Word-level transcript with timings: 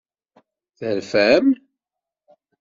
Terfam? 0.77 1.45